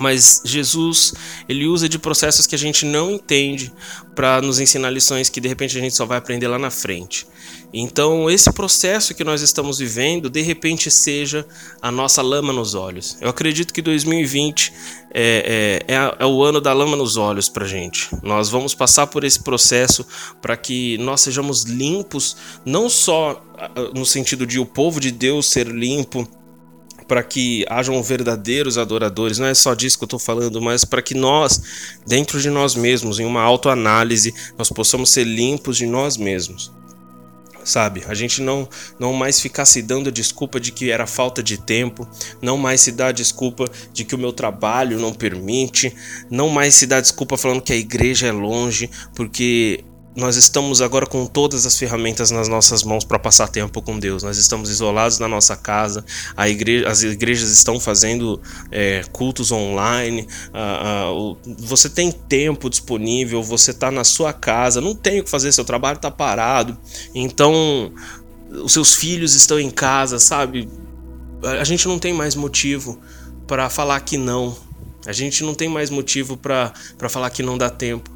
Mas 0.00 0.40
Jesus, 0.44 1.14
ele 1.48 1.66
usa 1.66 1.88
de 1.88 1.98
processos 1.98 2.46
que 2.46 2.54
a 2.54 2.58
gente 2.58 2.84
não 2.84 3.10
entende 3.10 3.72
para 4.14 4.40
nos 4.40 4.58
ensinar 4.58 4.90
lições 4.90 5.28
que 5.28 5.40
de 5.40 5.48
repente 5.48 5.76
a 5.76 5.80
gente 5.80 5.94
só 5.94 6.06
vai 6.06 6.18
aprender 6.18 6.48
lá 6.48 6.58
na 6.58 6.70
frente. 6.70 7.26
Então, 7.74 8.28
esse 8.28 8.52
processo 8.52 9.14
que 9.14 9.24
nós 9.24 9.40
estamos 9.40 9.78
vivendo, 9.78 10.28
de 10.28 10.42
repente, 10.42 10.90
seja 10.90 11.46
a 11.80 11.90
nossa 11.90 12.20
lama 12.20 12.52
nos 12.52 12.74
olhos. 12.74 13.16
Eu 13.20 13.30
acredito 13.30 13.72
que 13.72 13.80
2020 13.80 14.72
é, 15.14 15.82
é, 15.88 15.94
é, 15.94 16.16
é 16.18 16.26
o 16.26 16.42
ano 16.42 16.60
da 16.60 16.72
lama 16.72 16.96
nos 16.96 17.16
olhos 17.16 17.48
para 17.48 17.66
gente. 17.66 18.08
Nós 18.22 18.50
vamos 18.50 18.74
passar 18.74 19.06
por 19.06 19.24
esse 19.24 19.42
processo 19.42 20.06
para 20.42 20.54
que 20.56 20.98
nós 20.98 21.22
sejamos 21.22 21.64
limpos, 21.64 22.36
não 22.64 22.90
só 22.90 23.42
no 23.94 24.04
sentido 24.04 24.46
de 24.46 24.58
o 24.58 24.66
povo 24.66 25.00
de 25.00 25.10
Deus 25.10 25.46
ser 25.46 25.66
limpo 25.66 26.28
para 27.12 27.22
que 27.22 27.62
hajam 27.68 28.02
verdadeiros 28.02 28.78
adoradores, 28.78 29.38
não 29.38 29.46
é 29.46 29.52
só 29.52 29.74
disso 29.74 29.98
que 29.98 30.04
eu 30.04 30.06
estou 30.06 30.18
falando, 30.18 30.62
mas 30.62 30.82
para 30.82 31.02
que 31.02 31.14
nós, 31.14 31.60
dentro 32.06 32.40
de 32.40 32.48
nós 32.48 32.74
mesmos, 32.74 33.20
em 33.20 33.26
uma 33.26 33.42
autoanálise, 33.42 34.32
nós 34.56 34.70
possamos 34.70 35.10
ser 35.10 35.24
limpos 35.24 35.76
de 35.76 35.84
nós 35.84 36.16
mesmos. 36.16 36.72
sabe? 37.64 38.02
A 38.08 38.14
gente 38.14 38.40
não 38.40 38.66
não 38.98 39.12
mais 39.12 39.38
ficar 39.38 39.66
se 39.66 39.82
dando 39.82 40.08
a 40.08 40.10
desculpa 40.10 40.58
de 40.58 40.72
que 40.72 40.90
era 40.90 41.06
falta 41.06 41.42
de 41.42 41.58
tempo, 41.58 42.08
não 42.40 42.56
mais 42.56 42.80
se 42.80 42.92
dar 42.92 43.08
a 43.08 43.12
desculpa 43.12 43.66
de 43.92 44.06
que 44.06 44.14
o 44.14 44.18
meu 44.18 44.32
trabalho 44.32 44.98
não 44.98 45.12
permite, 45.12 45.94
não 46.30 46.48
mais 46.48 46.74
se 46.74 46.86
dar 46.86 47.02
desculpa 47.02 47.36
falando 47.36 47.60
que 47.60 47.74
a 47.74 47.76
igreja 47.76 48.26
é 48.26 48.32
longe, 48.32 48.88
porque 49.14 49.84
nós 50.14 50.36
estamos 50.36 50.82
agora 50.82 51.06
com 51.06 51.26
todas 51.26 51.64
as 51.64 51.78
ferramentas 51.78 52.30
nas 52.30 52.46
nossas 52.46 52.82
mãos 52.82 53.04
para 53.04 53.18
passar 53.18 53.48
tempo 53.48 53.80
com 53.80 53.98
Deus. 53.98 54.22
Nós 54.22 54.36
estamos 54.36 54.68
isolados 54.68 55.18
na 55.18 55.26
nossa 55.26 55.56
casa, 55.56 56.04
igreja, 56.46 56.88
as 56.88 57.02
igrejas 57.02 57.50
estão 57.50 57.80
fazendo 57.80 58.40
é, 58.70 59.02
cultos 59.10 59.50
online. 59.50 60.26
você 61.58 61.88
tem 61.88 62.12
tempo 62.12 62.68
disponível, 62.68 63.42
você 63.42 63.70
está 63.70 63.90
na 63.90 64.04
sua 64.04 64.32
casa, 64.32 64.80
não 64.80 64.94
tem 64.94 65.20
o 65.20 65.24
que 65.24 65.30
fazer, 65.30 65.50
seu 65.52 65.64
trabalho 65.64 65.96
está 65.96 66.10
parado. 66.10 66.76
Então, 67.14 67.92
os 68.50 68.72
seus 68.72 68.94
filhos 68.94 69.34
estão 69.34 69.58
em 69.58 69.70
casa, 69.70 70.18
sabe? 70.18 70.68
A 71.42 71.64
gente 71.64 71.88
não 71.88 71.98
tem 71.98 72.12
mais 72.12 72.34
motivo 72.34 73.00
para 73.46 73.70
falar 73.70 74.00
que 74.00 74.18
não. 74.18 74.54
A 75.06 75.12
gente 75.12 75.42
não 75.42 75.54
tem 75.54 75.68
mais 75.68 75.90
motivo 75.90 76.36
para 76.36 76.72
falar 77.08 77.30
que 77.30 77.42
não 77.42 77.56
dá 77.56 77.70
tempo. 77.70 78.10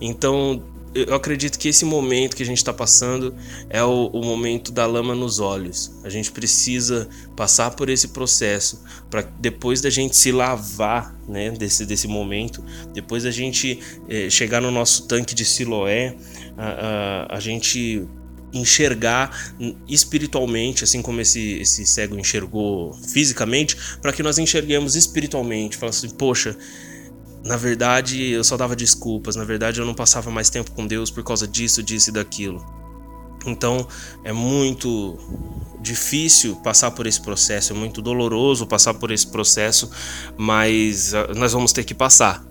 Então, 0.00 0.60
eu 0.94 1.14
acredito 1.14 1.58
que 1.58 1.68
esse 1.68 1.84
momento 1.84 2.36
que 2.36 2.42
a 2.42 2.46
gente 2.46 2.58
está 2.58 2.72
passando 2.72 3.34
é 3.70 3.82
o, 3.82 4.08
o, 4.08 4.22
momento 4.24 4.70
da 4.70 4.84
lama 4.84 5.14
nos 5.14 5.40
olhos. 5.40 5.90
A 6.04 6.10
gente 6.10 6.30
precisa 6.30 7.08
passar 7.34 7.70
por 7.70 7.88
esse 7.88 8.08
processo 8.08 8.82
para 9.10 9.22
depois 9.22 9.80
da 9.80 9.88
gente 9.88 10.16
se 10.16 10.30
lavar, 10.30 11.16
né, 11.26 11.50
desse, 11.50 11.86
desse 11.86 12.06
momento, 12.06 12.62
depois 12.92 13.22
da 13.22 13.30
gente 13.30 13.78
eh, 14.08 14.28
chegar 14.28 14.60
no 14.60 14.70
nosso 14.70 15.06
tanque 15.06 15.34
de 15.34 15.44
Siloé, 15.44 16.14
a, 16.58 17.26
a, 17.32 17.36
a 17.36 17.40
gente 17.40 18.06
enxergar 18.52 19.54
espiritualmente, 19.88 20.84
assim 20.84 21.00
como 21.00 21.22
esse, 21.22 21.54
esse 21.54 21.86
cego 21.86 22.18
enxergou 22.18 22.92
fisicamente, 22.92 23.76
para 24.02 24.12
que 24.12 24.22
nós 24.22 24.36
enxerguemos 24.36 24.94
espiritualmente. 24.94 25.78
Falar 25.78 25.90
assim, 25.90 26.10
poxa 26.10 26.54
na 27.44 27.56
verdade 27.56 28.30
eu 28.30 28.44
só 28.44 28.56
dava 28.56 28.76
desculpas, 28.76 29.36
na 29.36 29.44
verdade 29.44 29.80
eu 29.80 29.86
não 29.86 29.94
passava 29.94 30.30
mais 30.30 30.48
tempo 30.50 30.70
com 30.72 30.86
Deus 30.86 31.10
por 31.10 31.24
causa 31.24 31.46
disso, 31.46 31.82
disso 31.82 32.10
e 32.10 32.12
daquilo. 32.12 32.64
Então 33.46 33.86
é 34.22 34.32
muito 34.32 35.18
difícil 35.80 36.56
passar 36.56 36.92
por 36.92 37.06
esse 37.06 37.20
processo, 37.20 37.72
é 37.72 37.76
muito 37.76 38.00
doloroso 38.00 38.66
passar 38.66 38.94
por 38.94 39.10
esse 39.10 39.26
processo, 39.26 39.90
mas 40.36 41.12
ah, 41.12 41.32
nós 41.34 41.52
vamos 41.52 41.72
ter 41.72 41.84
que 41.84 41.94
passar. 41.94 42.44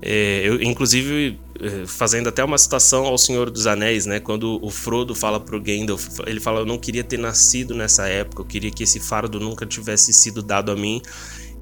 É, 0.00 0.42
eu, 0.44 0.62
inclusive, 0.62 1.40
é, 1.60 1.84
fazendo 1.84 2.28
até 2.28 2.44
uma 2.44 2.56
citação 2.56 3.04
ao 3.04 3.18
Senhor 3.18 3.50
dos 3.50 3.66
Anéis, 3.66 4.06
né? 4.06 4.20
Quando 4.20 4.64
o 4.64 4.70
Frodo 4.70 5.12
fala 5.12 5.40
pro 5.40 5.60
Gandalf, 5.60 6.20
ele 6.24 6.38
fala: 6.38 6.60
Eu 6.60 6.66
não 6.66 6.78
queria 6.78 7.02
ter 7.02 7.18
nascido 7.18 7.74
nessa 7.74 8.06
época, 8.06 8.42
eu 8.42 8.46
queria 8.46 8.70
que 8.70 8.84
esse 8.84 9.00
fardo 9.00 9.40
nunca 9.40 9.66
tivesse 9.66 10.12
sido 10.12 10.40
dado 10.40 10.70
a 10.70 10.76
mim. 10.76 11.02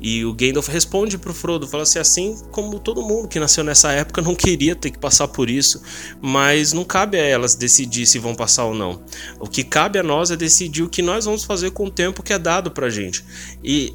E 0.01 0.25
o 0.25 0.35
Gandalf 0.35 0.69
responde 0.69 1.17
pro 1.17 1.33
Frodo, 1.33 1.67
fala 1.67 1.83
assim, 1.83 1.99
assim 1.99 2.43
como 2.51 2.79
todo 2.79 3.03
mundo 3.03 3.29
que 3.29 3.41
nasceu 3.41 3.65
nessa 3.65 3.93
época 3.93 4.21
não 4.21 4.35
queria 4.35 4.75
ter 4.75 4.91
que 4.91 4.99
passar 4.99 5.27
por 5.29 5.49
isso, 5.49 5.83
mas 6.21 6.73
não 6.73 6.85
cabe 6.85 7.19
a 7.19 7.25
elas 7.25 7.55
decidir 7.55 8.07
se 8.07 8.19
vão 8.19 8.35
passar 8.35 8.65
ou 8.65 8.75
não. 8.75 9.03
O 9.41 9.49
que 9.49 9.65
cabe 9.65 9.99
a 9.99 10.03
nós 10.03 10.31
é 10.31 10.37
decidir 10.37 10.83
o 10.83 10.89
que 10.89 11.01
nós 11.01 11.25
vamos 11.25 11.45
fazer 11.45 11.71
com 11.71 11.87
o 11.87 11.91
tempo 11.91 12.23
que 12.23 12.33
é 12.33 12.39
dado 12.39 12.71
pra 12.71 12.91
gente. 12.91 13.25
E, 13.65 13.95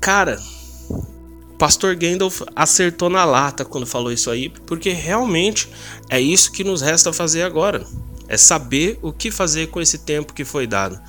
cara, 0.00 0.38
Pastor 1.58 1.96
Gandalf 1.96 2.42
acertou 2.54 3.10
na 3.10 3.24
lata 3.24 3.64
quando 3.64 3.86
falou 3.86 4.12
isso 4.12 4.30
aí, 4.30 4.48
porque 4.48 4.90
realmente 4.90 5.68
é 6.08 6.20
isso 6.20 6.52
que 6.52 6.62
nos 6.62 6.80
resta 6.82 7.12
fazer 7.12 7.42
agora. 7.42 7.84
É 8.28 8.36
saber 8.36 8.98
o 9.02 9.12
que 9.12 9.30
fazer 9.30 9.68
com 9.68 9.80
esse 9.80 9.98
tempo 9.98 10.34
que 10.34 10.44
foi 10.44 10.66
dado. 10.66 11.00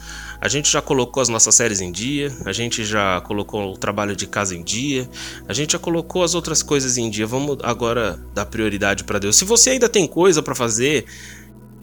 A 0.42 0.48
gente 0.48 0.72
já 0.72 0.82
colocou 0.82 1.22
as 1.22 1.28
nossas 1.28 1.54
séries 1.56 1.82
em 1.82 1.92
dia, 1.92 2.32
a 2.46 2.54
gente 2.54 2.86
já 2.86 3.20
colocou 3.22 3.74
o 3.74 3.78
trabalho 3.78 4.16
de 4.16 4.26
casa 4.26 4.56
em 4.56 4.64
dia, 4.64 5.10
a 5.48 5.54
gente 5.54 5.74
já 5.74 5.80
colocou 5.80 6.24
as 6.24 6.34
outras 6.34 6.64
coisas 6.64 6.98
em 6.98 7.10
dia. 7.10 7.28
Vamos 7.28 7.58
agora 7.62 8.20
dar 8.34 8.46
prioridade 8.46 9.04
para 9.04 9.20
Deus. 9.20 9.36
Se 9.36 9.44
você 9.44 9.72
ainda 9.72 9.90
tem 9.90 10.08
coisa 10.08 10.42
para 10.42 10.56
fazer, 10.56 11.06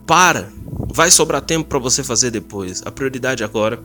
para. 0.07 0.51
Vai 0.93 1.11
sobrar 1.11 1.43
tempo 1.43 1.69
para 1.69 1.79
você 1.79 2.03
fazer 2.03 2.31
depois. 2.31 2.83
A 2.87 2.91
prioridade 2.91 3.45
agora 3.45 3.83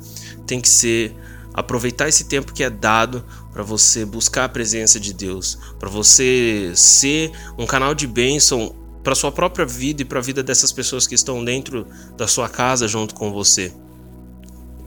tem 0.47 0.61
que 0.61 0.69
ser 0.69 1.13
aproveitar 1.53 2.07
esse 2.07 2.25
tempo 2.25 2.53
que 2.53 2.63
é 2.63 2.69
dado 2.69 3.25
para 3.51 3.63
você 3.63 4.05
buscar 4.05 4.45
a 4.45 4.49
presença 4.49 4.99
de 4.99 5.13
Deus, 5.13 5.57
para 5.77 5.89
você 5.89 6.71
ser 6.75 7.31
um 7.57 7.65
canal 7.65 7.93
de 7.93 8.07
bênção 8.07 8.73
para 9.03 9.15
sua 9.15 9.31
própria 9.31 9.65
vida 9.65 10.01
e 10.01 10.05
para 10.05 10.19
a 10.19 10.21
vida 10.21 10.41
dessas 10.41 10.71
pessoas 10.71 11.07
que 11.07 11.15
estão 11.15 11.43
dentro 11.43 11.85
da 12.15 12.27
sua 12.27 12.47
casa 12.47 12.87
junto 12.87 13.15
com 13.15 13.31
você. 13.33 13.73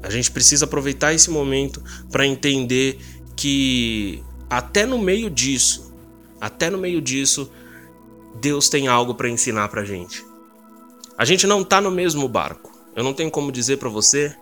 A 0.04 0.10
gente 0.10 0.30
precisa 0.30 0.66
aproveitar 0.66 1.14
esse 1.14 1.30
momento 1.30 1.82
para 2.10 2.26
entender 2.26 2.98
que 3.34 4.22
até 4.50 4.84
no 4.84 4.98
meio 4.98 5.30
disso, 5.30 5.92
até 6.38 6.68
no 6.68 6.76
meio 6.76 7.00
disso, 7.00 7.50
Deus 8.38 8.68
tem 8.68 8.86
algo 8.86 9.14
para 9.14 9.30
ensinar 9.30 9.68
para 9.68 9.82
gente. 9.82 10.22
A 11.16 11.24
gente 11.24 11.46
não 11.46 11.62
está 11.62 11.80
no 11.80 11.90
mesmo 11.90 12.28
barco. 12.28 12.70
Eu 12.94 13.02
não 13.02 13.14
tenho 13.14 13.30
como 13.30 13.50
dizer 13.50 13.78
para 13.78 13.88
você 13.88 14.36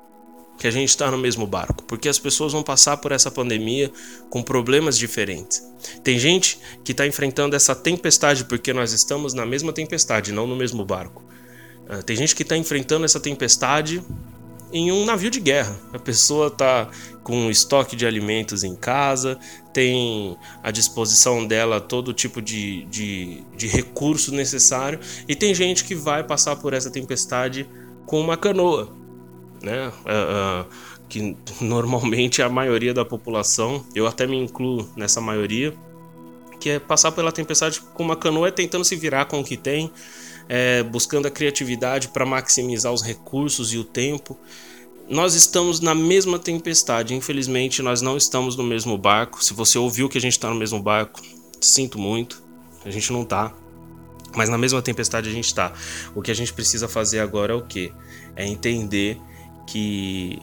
que 0.58 0.66
a 0.66 0.70
gente 0.70 0.88
está 0.88 1.10
no 1.10 1.16
mesmo 1.16 1.46
barco, 1.46 1.84
porque 1.84 2.08
as 2.08 2.18
pessoas 2.18 2.52
vão 2.52 2.62
passar 2.62 2.96
por 2.96 3.12
essa 3.12 3.30
pandemia 3.30 3.90
com 4.28 4.42
problemas 4.42 4.98
diferentes. 4.98 5.62
Tem 6.02 6.18
gente 6.18 6.58
que 6.84 6.90
está 6.92 7.06
enfrentando 7.06 7.54
essa 7.54 7.74
tempestade 7.74 8.44
porque 8.44 8.72
nós 8.72 8.92
estamos 8.92 9.32
na 9.32 9.46
mesma 9.46 9.72
tempestade, 9.72 10.32
não 10.32 10.46
no 10.46 10.56
mesmo 10.56 10.84
barco. 10.84 11.24
Ah, 11.88 12.02
tem 12.02 12.16
gente 12.16 12.34
que 12.34 12.42
está 12.42 12.56
enfrentando 12.56 13.04
essa 13.04 13.20
tempestade 13.20 14.02
em 14.72 14.90
um 14.90 15.04
navio 15.04 15.30
de 15.30 15.40
guerra. 15.40 15.76
A 15.92 15.98
pessoa 15.98 16.48
está 16.48 16.88
com 17.22 17.50
estoque 17.50 17.94
de 17.94 18.06
alimentos 18.06 18.64
em 18.64 18.74
casa, 18.74 19.38
tem 19.72 20.36
à 20.62 20.70
disposição 20.70 21.46
dela 21.46 21.80
todo 21.80 22.12
tipo 22.12 22.42
de, 22.42 22.84
de, 22.86 23.42
de 23.56 23.68
recurso 23.68 24.34
necessário, 24.34 24.98
e 25.28 25.36
tem 25.36 25.54
gente 25.54 25.84
que 25.84 25.94
vai 25.94 26.24
passar 26.24 26.56
por 26.56 26.72
essa 26.72 26.90
tempestade 26.90 27.68
com 28.06 28.20
uma 28.20 28.36
canoa, 28.36 28.90
né? 29.62 29.88
Uh, 29.88 30.64
uh, 30.64 30.92
que 31.08 31.36
normalmente 31.60 32.40
é 32.40 32.44
a 32.44 32.48
maioria 32.48 32.94
da 32.94 33.04
população, 33.04 33.84
eu 33.94 34.06
até 34.06 34.26
me 34.26 34.36
incluo 34.36 34.88
nessa 34.96 35.20
maioria, 35.20 35.74
que 36.58 36.70
é 36.70 36.78
passar 36.78 37.12
pela 37.12 37.30
tempestade 37.30 37.80
com 37.80 38.02
uma 38.02 38.16
canoa 38.16 38.50
tentando 38.50 38.84
se 38.84 38.96
virar 38.96 39.26
com 39.26 39.40
o 39.40 39.44
que 39.44 39.56
tem, 39.56 39.90
é, 40.48 40.82
buscando 40.82 41.26
a 41.26 41.30
criatividade 41.30 42.08
para 42.08 42.24
maximizar 42.26 42.92
os 42.92 43.02
recursos 43.02 43.72
e 43.72 43.78
o 43.78 43.84
tempo. 43.84 44.38
Nós 45.08 45.34
estamos 45.34 45.80
na 45.80 45.94
mesma 45.94 46.38
tempestade, 46.38 47.14
infelizmente 47.14 47.82
nós 47.82 48.00
não 48.00 48.16
estamos 48.16 48.56
no 48.56 48.62
mesmo 48.62 48.96
barco. 48.96 49.44
Se 49.44 49.52
você 49.52 49.78
ouviu 49.78 50.08
que 50.08 50.18
a 50.18 50.20
gente 50.20 50.32
está 50.32 50.48
no 50.48 50.54
mesmo 50.54 50.80
barco, 50.80 51.20
sinto 51.60 51.98
muito, 51.98 52.42
a 52.84 52.90
gente 52.90 53.12
não 53.12 53.22
está. 53.22 53.52
Mas 54.34 54.48
na 54.48 54.56
mesma 54.56 54.80
tempestade 54.80 55.28
a 55.28 55.32
gente 55.32 55.46
está. 55.46 55.72
O 56.14 56.22
que 56.22 56.30
a 56.30 56.34
gente 56.34 56.52
precisa 56.52 56.88
fazer 56.88 57.20
agora 57.20 57.52
é 57.52 57.56
o 57.56 57.62
que? 57.62 57.92
É 58.34 58.46
entender 58.46 59.20
que 59.66 60.38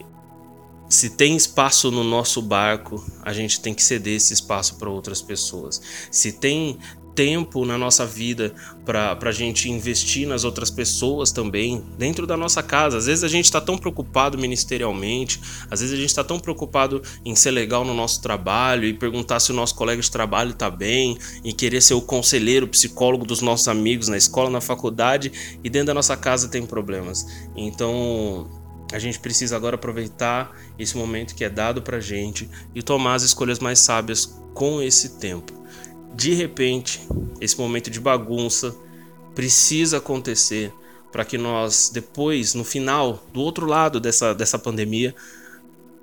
se 0.88 1.10
tem 1.10 1.36
espaço 1.36 1.90
no 1.90 2.02
nosso 2.02 2.42
barco, 2.42 3.04
a 3.22 3.32
gente 3.32 3.60
tem 3.60 3.72
que 3.72 3.82
ceder 3.82 4.16
esse 4.16 4.34
espaço 4.34 4.76
para 4.76 4.90
outras 4.90 5.22
pessoas. 5.22 5.80
Se 6.10 6.32
tem 6.32 6.78
tempo 7.14 7.64
na 7.64 7.76
nossa 7.76 8.06
vida 8.06 8.54
para 8.84 9.18
a 9.20 9.32
gente 9.32 9.70
investir 9.70 10.26
nas 10.26 10.44
outras 10.44 10.70
pessoas 10.70 11.30
também, 11.30 11.84
dentro 11.98 12.26
da 12.26 12.36
nossa 12.36 12.62
casa. 12.62 12.98
Às 12.98 13.06
vezes 13.06 13.24
a 13.24 13.28
gente 13.28 13.44
está 13.44 13.60
tão 13.60 13.78
preocupado 13.78 14.38
ministerialmente, 14.38 15.40
às 15.70 15.80
vezes 15.80 15.94
a 15.94 15.98
gente 15.98 16.08
está 16.08 16.24
tão 16.24 16.38
preocupado 16.38 17.02
em 17.24 17.34
ser 17.34 17.50
legal 17.50 17.84
no 17.84 17.94
nosso 17.94 18.20
trabalho 18.20 18.84
e 18.84 18.94
perguntar 18.94 19.40
se 19.40 19.50
o 19.50 19.54
nosso 19.54 19.74
colega 19.74 20.00
de 20.00 20.10
trabalho 20.10 20.50
está 20.50 20.70
bem, 20.70 21.16
e 21.44 21.52
querer 21.52 21.80
ser 21.80 21.94
o 21.94 22.00
conselheiro, 22.00 22.66
psicólogo 22.66 23.24
dos 23.24 23.40
nossos 23.40 23.68
amigos 23.68 24.08
na 24.08 24.16
escola, 24.16 24.50
na 24.50 24.60
faculdade, 24.60 25.32
e 25.62 25.70
dentro 25.70 25.88
da 25.88 25.94
nossa 25.94 26.16
casa 26.16 26.48
tem 26.48 26.64
problemas. 26.66 27.26
Então 27.56 28.48
a 28.92 28.98
gente 28.98 29.20
precisa 29.20 29.56
agora 29.56 29.76
aproveitar 29.76 30.56
esse 30.78 30.96
momento 30.96 31.34
que 31.34 31.44
é 31.44 31.48
dado 31.48 31.80
para 31.80 32.00
gente 32.00 32.48
e 32.74 32.82
tomar 32.82 33.14
as 33.14 33.22
escolhas 33.22 33.58
mais 33.60 33.78
sábias 33.78 34.40
com 34.52 34.82
esse 34.82 35.20
tempo 35.20 35.60
de 36.14 36.34
repente, 36.34 37.00
esse 37.40 37.58
momento 37.58 37.90
de 37.90 38.00
bagunça 38.00 38.76
precisa 39.34 39.98
acontecer 39.98 40.72
para 41.10 41.24
que 41.24 41.38
nós, 41.38 41.90
depois, 41.92 42.54
no 42.54 42.64
final, 42.64 43.24
do 43.32 43.40
outro 43.40 43.66
lado 43.66 43.98
dessa, 43.98 44.34
dessa 44.34 44.58
pandemia, 44.58 45.14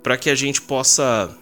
para 0.04 0.18
que 0.18 0.30
a 0.30 0.36
gente 0.36 0.62
possa 0.62 1.36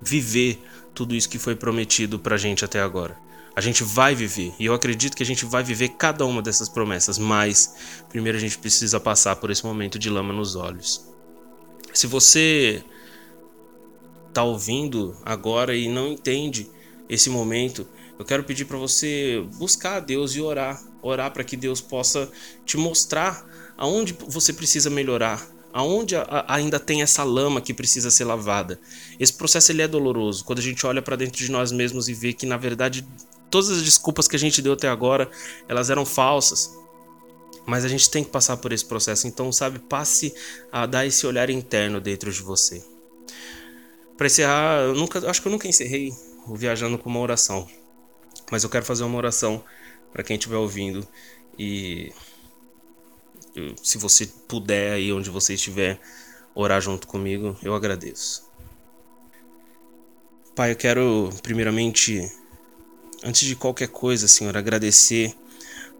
viver 0.00 0.62
tudo 0.94 1.14
isso 1.14 1.28
que 1.28 1.38
foi 1.38 1.54
prometido 1.54 2.18
para 2.18 2.34
a 2.34 2.38
gente 2.38 2.64
até 2.64 2.80
agora. 2.80 3.16
A 3.54 3.60
gente 3.60 3.82
vai 3.82 4.14
viver, 4.14 4.54
e 4.58 4.66
eu 4.66 4.74
acredito 4.74 5.16
que 5.16 5.22
a 5.22 5.26
gente 5.26 5.44
vai 5.44 5.62
viver 5.62 5.90
cada 5.90 6.24
uma 6.24 6.40
dessas 6.40 6.68
promessas, 6.68 7.18
mas 7.18 7.74
primeiro 8.08 8.38
a 8.38 8.40
gente 8.40 8.56
precisa 8.56 8.98
passar 9.00 9.36
por 9.36 9.50
esse 9.50 9.64
momento 9.64 9.98
de 9.98 10.08
lama 10.08 10.32
nos 10.32 10.56
olhos. 10.56 11.04
Se 11.92 12.06
você 12.06 12.82
está 14.28 14.44
ouvindo 14.44 15.16
agora 15.24 15.76
e 15.76 15.88
não 15.88 16.08
entende 16.08 16.70
esse 17.10 17.28
momento, 17.28 17.88
eu 18.16 18.24
quero 18.24 18.44
pedir 18.44 18.66
para 18.66 18.78
você 18.78 19.44
buscar 19.56 19.96
a 19.96 20.00
Deus 20.00 20.36
e 20.36 20.40
orar, 20.40 20.80
orar 21.02 21.32
para 21.32 21.42
que 21.42 21.56
Deus 21.56 21.80
possa 21.80 22.30
te 22.64 22.76
mostrar 22.76 23.44
aonde 23.76 24.16
você 24.28 24.52
precisa 24.52 24.88
melhorar, 24.88 25.44
aonde 25.72 26.14
ainda 26.46 26.78
tem 26.78 27.02
essa 27.02 27.24
lama 27.24 27.60
que 27.60 27.74
precisa 27.74 28.12
ser 28.12 28.24
lavada. 28.24 28.80
Esse 29.18 29.32
processo 29.32 29.72
ele 29.72 29.82
é 29.82 29.88
doloroso. 29.88 30.44
Quando 30.44 30.60
a 30.60 30.62
gente 30.62 30.86
olha 30.86 31.02
para 31.02 31.16
dentro 31.16 31.36
de 31.36 31.50
nós 31.50 31.72
mesmos 31.72 32.08
e 32.08 32.14
vê 32.14 32.32
que 32.32 32.46
na 32.46 32.56
verdade 32.56 33.04
todas 33.50 33.70
as 33.70 33.82
desculpas 33.82 34.28
que 34.28 34.36
a 34.36 34.38
gente 34.38 34.62
deu 34.62 34.74
até 34.74 34.86
agora, 34.86 35.28
elas 35.68 35.90
eram 35.90 36.06
falsas. 36.06 36.70
Mas 37.66 37.84
a 37.84 37.88
gente 37.88 38.08
tem 38.08 38.22
que 38.22 38.30
passar 38.30 38.56
por 38.58 38.72
esse 38.72 38.84
processo. 38.84 39.26
Então, 39.26 39.50
sabe, 39.50 39.80
passe 39.80 40.32
a 40.70 40.86
dar 40.86 41.06
esse 41.06 41.26
olhar 41.26 41.50
interno 41.50 42.00
dentro 42.00 42.32
de 42.32 42.40
você. 42.40 42.84
Para 44.16 44.28
encerrar, 44.28 44.82
eu 44.82 44.94
nunca, 44.94 45.28
acho 45.28 45.42
que 45.42 45.48
eu 45.48 45.52
nunca 45.52 45.66
encerrei 45.66 46.12
o 46.46 46.54
viajando 46.54 46.98
com 46.98 47.08
uma 47.08 47.20
oração. 47.20 47.68
Mas 48.50 48.64
eu 48.64 48.70
quero 48.70 48.84
fazer 48.84 49.04
uma 49.04 49.16
oração 49.16 49.64
para 50.12 50.22
quem 50.22 50.36
estiver 50.36 50.56
ouvindo 50.56 51.06
e 51.58 52.12
se 53.82 53.98
você 53.98 54.26
puder 54.48 54.92
aí 54.92 55.12
onde 55.12 55.30
você 55.30 55.54
estiver 55.54 56.00
orar 56.54 56.80
junto 56.80 57.06
comigo, 57.06 57.56
eu 57.62 57.74
agradeço. 57.74 58.48
Pai, 60.54 60.72
eu 60.72 60.76
quero 60.76 61.30
primeiramente 61.42 62.20
antes 63.22 63.46
de 63.46 63.54
qualquer 63.54 63.88
coisa, 63.88 64.26
Senhor, 64.26 64.56
agradecer 64.56 65.34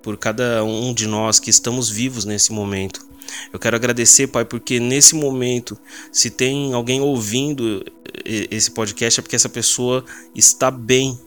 por 0.02 0.16
cada 0.16 0.64
um 0.64 0.94
de 0.94 1.06
nós 1.06 1.38
que 1.38 1.50
estamos 1.50 1.90
vivos 1.90 2.25
nesse 2.25 2.52
momento. 2.52 3.06
Eu 3.52 3.59
quero 3.59 3.76
agradecer, 3.76 4.26
Pai, 4.26 4.44
porque 4.44 4.80
nesse 4.80 5.14
momento, 5.14 5.78
se 6.11 6.30
tem 6.30 6.73
alguém 6.73 7.00
ouvindo 7.00 7.85
esse 8.24 8.70
podcast, 8.70 9.20
é 9.20 9.22
porque 9.22 9.36
essa 9.36 9.48
pessoa 9.48 10.04
está 10.34 10.70
bem 10.70 11.18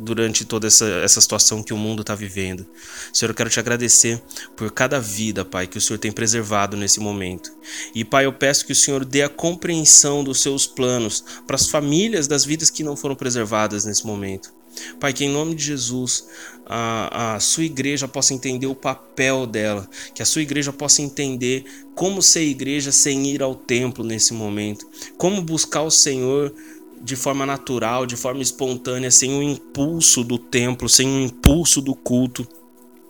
durante 0.00 0.44
toda 0.44 0.66
essa, 0.66 0.86
essa 0.86 1.20
situação 1.20 1.62
que 1.62 1.74
o 1.74 1.76
mundo 1.76 2.00
está 2.00 2.14
vivendo. 2.14 2.66
Senhor, 3.12 3.30
eu 3.30 3.34
quero 3.34 3.50
te 3.50 3.60
agradecer 3.60 4.20
por 4.56 4.70
cada 4.72 4.98
vida, 4.98 5.44
Pai, 5.44 5.66
que 5.66 5.78
o 5.78 5.80
Senhor 5.80 5.98
tem 5.98 6.10
preservado 6.10 6.76
nesse 6.76 7.00
momento. 7.00 7.52
E, 7.94 8.04
Pai, 8.04 8.24
eu 8.24 8.32
peço 8.32 8.66
que 8.66 8.72
o 8.72 8.76
Senhor 8.76 9.04
dê 9.04 9.22
a 9.22 9.28
compreensão 9.28 10.24
dos 10.24 10.40
seus 10.40 10.66
planos 10.66 11.22
para 11.46 11.56
as 11.56 11.68
famílias 11.68 12.26
das 12.26 12.44
vidas 12.44 12.70
que 12.70 12.82
não 12.82 12.96
foram 12.96 13.14
preservadas 13.14 13.84
nesse 13.84 14.06
momento. 14.06 14.59
Pai, 14.98 15.12
que 15.12 15.24
em 15.24 15.30
nome 15.30 15.54
de 15.54 15.64
Jesus 15.64 16.26
a, 16.66 17.34
a 17.34 17.40
sua 17.40 17.64
igreja 17.64 18.06
possa 18.06 18.32
entender 18.32 18.66
o 18.66 18.74
papel 18.74 19.46
dela, 19.46 19.88
que 20.14 20.22
a 20.22 20.26
sua 20.26 20.42
igreja 20.42 20.72
possa 20.72 21.02
entender 21.02 21.64
como 21.94 22.22
ser 22.22 22.42
igreja 22.42 22.92
sem 22.92 23.26
ir 23.26 23.42
ao 23.42 23.54
templo 23.54 24.04
nesse 24.04 24.32
momento, 24.32 24.86
como 25.16 25.42
buscar 25.42 25.82
o 25.82 25.90
Senhor 25.90 26.54
de 27.02 27.16
forma 27.16 27.46
natural, 27.46 28.06
de 28.06 28.16
forma 28.16 28.42
espontânea, 28.42 29.10
sem 29.10 29.32
o 29.32 29.42
impulso 29.42 30.22
do 30.22 30.38
templo, 30.38 30.88
sem 30.88 31.08
o 31.08 31.20
impulso 31.20 31.80
do 31.80 31.94
culto. 31.94 32.46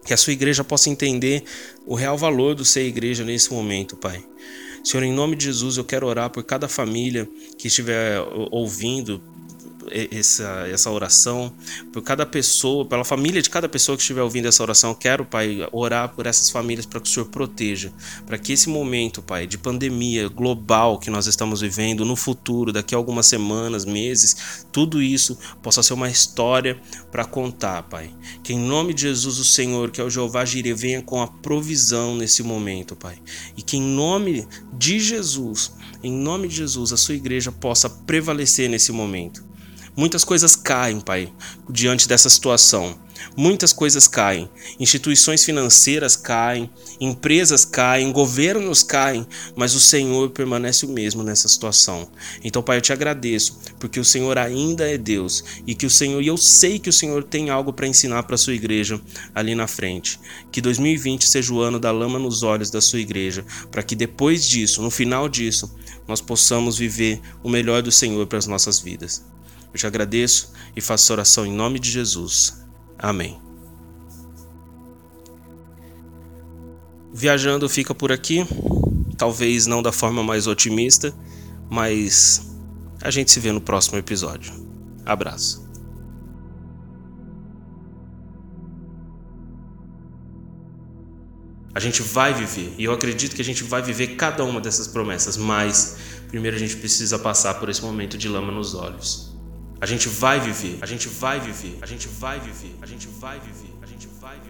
Que 0.04 0.14
a 0.14 0.16
sua 0.16 0.32
igreja 0.32 0.64
possa 0.64 0.88
entender 0.88 1.44
o 1.86 1.94
real 1.94 2.16
valor 2.16 2.54
do 2.54 2.64
ser 2.64 2.86
igreja 2.86 3.24
nesse 3.24 3.52
momento, 3.52 3.96
Pai. 3.96 4.24
Senhor, 4.82 5.02
em 5.02 5.12
nome 5.12 5.36
de 5.36 5.44
Jesus, 5.44 5.76
eu 5.76 5.84
quero 5.84 6.06
orar 6.06 6.30
por 6.30 6.42
cada 6.42 6.66
família 6.66 7.28
que 7.58 7.68
estiver 7.68 8.18
ouvindo, 8.50 9.20
essa, 9.90 10.66
essa 10.68 10.90
oração, 10.90 11.52
por 11.92 12.02
cada 12.02 12.26
pessoa, 12.26 12.84
pela 12.84 13.04
família 13.04 13.40
de 13.42 13.50
cada 13.50 13.68
pessoa 13.68 13.96
que 13.96 14.02
estiver 14.02 14.22
ouvindo 14.22 14.46
essa 14.46 14.62
oração. 14.62 14.90
Eu 14.90 14.96
quero, 14.96 15.24
Pai, 15.24 15.66
orar 15.72 16.10
por 16.10 16.26
essas 16.26 16.50
famílias 16.50 16.86
para 16.86 17.00
que 17.00 17.08
o 17.08 17.12
Senhor 17.12 17.26
proteja, 17.26 17.92
para 18.26 18.38
que 18.38 18.52
esse 18.52 18.68
momento, 18.68 19.22
Pai, 19.22 19.46
de 19.46 19.58
pandemia 19.58 20.28
global 20.28 20.98
que 20.98 21.10
nós 21.10 21.26
estamos 21.26 21.60
vivendo 21.60 22.04
no 22.04 22.16
futuro, 22.16 22.72
daqui 22.72 22.94
a 22.94 22.98
algumas 22.98 23.26
semanas, 23.26 23.84
meses, 23.84 24.66
tudo 24.72 25.02
isso 25.02 25.38
possa 25.62 25.82
ser 25.82 25.94
uma 25.94 26.10
história 26.10 26.80
para 27.10 27.24
contar, 27.24 27.82
Pai. 27.84 28.12
Que 28.42 28.52
em 28.52 28.58
nome 28.58 28.94
de 28.94 29.02
Jesus, 29.02 29.38
o 29.38 29.44
Senhor, 29.44 29.90
que 29.90 30.00
é 30.00 30.04
o 30.04 30.10
Jeová 30.10 30.44
Jireh, 30.44 30.74
venha 30.74 31.02
com 31.02 31.20
a 31.20 31.26
provisão 31.26 32.16
nesse 32.16 32.42
momento, 32.42 32.94
Pai. 32.96 33.18
E 33.56 33.62
que 33.62 33.76
em 33.76 33.82
nome 33.82 34.46
de 34.72 34.98
Jesus, 34.98 35.72
em 36.02 36.12
nome 36.12 36.48
de 36.48 36.56
Jesus, 36.56 36.92
a 36.92 36.96
sua 36.96 37.14
igreja 37.14 37.52
possa 37.52 37.88
prevalecer 37.88 38.68
nesse 38.68 38.92
momento. 38.92 39.49
Muitas 40.00 40.24
coisas 40.24 40.56
caem, 40.56 40.98
Pai, 40.98 41.30
diante 41.68 42.08
dessa 42.08 42.30
situação. 42.30 42.98
Muitas 43.36 43.70
coisas 43.70 44.08
caem. 44.08 44.48
Instituições 44.78 45.44
financeiras 45.44 46.16
caem, 46.16 46.70
empresas 46.98 47.66
caem, 47.66 48.10
governos 48.10 48.82
caem, 48.82 49.26
mas 49.54 49.74
o 49.74 49.78
Senhor 49.78 50.30
permanece 50.30 50.86
o 50.86 50.88
mesmo 50.88 51.22
nessa 51.22 51.46
situação. 51.50 52.08
Então, 52.42 52.62
Pai, 52.62 52.78
eu 52.78 52.80
te 52.80 52.94
agradeço, 52.94 53.60
porque 53.78 54.00
o 54.00 54.04
Senhor 54.04 54.38
ainda 54.38 54.90
é 54.90 54.96
Deus 54.96 55.44
e 55.66 55.74
que 55.74 55.84
o 55.84 55.90
Senhor, 55.90 56.22
e 56.22 56.28
eu 56.28 56.38
sei 56.38 56.78
que 56.78 56.88
o 56.88 56.94
Senhor 56.94 57.22
tem 57.22 57.50
algo 57.50 57.70
para 57.70 57.86
ensinar 57.86 58.22
para 58.22 58.36
a 58.36 58.38
sua 58.38 58.54
igreja 58.54 58.98
ali 59.34 59.54
na 59.54 59.66
frente. 59.66 60.18
Que 60.50 60.62
2020 60.62 61.28
seja 61.28 61.52
o 61.52 61.60
ano 61.60 61.78
da 61.78 61.92
lama 61.92 62.18
nos 62.18 62.42
olhos 62.42 62.70
da 62.70 62.80
sua 62.80 63.00
igreja, 63.00 63.44
para 63.70 63.82
que 63.82 63.94
depois 63.94 64.48
disso, 64.48 64.80
no 64.80 64.90
final 64.90 65.28
disso, 65.28 65.70
nós 66.08 66.22
possamos 66.22 66.78
viver 66.78 67.20
o 67.42 67.50
melhor 67.50 67.82
do 67.82 67.92
Senhor 67.92 68.26
para 68.26 68.38
as 68.38 68.46
nossas 68.46 68.80
vidas. 68.80 69.22
Eu 69.72 69.78
te 69.78 69.86
agradeço 69.86 70.52
e 70.74 70.80
faço 70.80 71.12
oração 71.12 71.46
em 71.46 71.52
nome 71.52 71.78
de 71.78 71.90
Jesus. 71.90 72.64
Amém. 72.98 73.40
Viajando 77.12 77.68
fica 77.68 77.94
por 77.94 78.12
aqui, 78.12 78.46
talvez 79.16 79.66
não 79.66 79.82
da 79.82 79.92
forma 79.92 80.22
mais 80.22 80.46
otimista, 80.46 81.14
mas 81.68 82.56
a 83.02 83.10
gente 83.10 83.30
se 83.30 83.40
vê 83.40 83.52
no 83.52 83.60
próximo 83.60 83.98
episódio. 83.98 84.52
Abraço. 85.04 85.68
A 91.72 91.78
gente 91.78 92.02
vai 92.02 92.34
viver, 92.34 92.74
e 92.76 92.84
eu 92.84 92.92
acredito 92.92 93.34
que 93.34 93.42
a 93.42 93.44
gente 93.44 93.62
vai 93.62 93.80
viver 93.80 94.16
cada 94.16 94.44
uma 94.44 94.60
dessas 94.60 94.88
promessas, 94.88 95.36
mas 95.36 95.96
primeiro 96.28 96.56
a 96.56 96.60
gente 96.60 96.76
precisa 96.76 97.18
passar 97.18 97.54
por 97.54 97.68
esse 97.68 97.82
momento 97.82 98.18
de 98.18 98.28
lama 98.28 98.50
nos 98.50 98.74
olhos. 98.74 99.29
A 99.80 99.86
gente 99.86 100.08
vai 100.08 100.38
viver, 100.38 100.78
a 100.82 100.86
gente 100.86 101.08
vai 101.08 101.40
viver, 101.40 101.78
a 101.80 101.86
gente 101.86 102.06
vai 102.06 102.38
viver, 102.38 102.76
a 102.82 102.86
gente 102.86 103.08
vai 103.08 103.40
viver, 103.40 103.72
a 103.82 103.86
gente 103.86 104.06
vai 104.20 104.38
viver. 104.38 104.49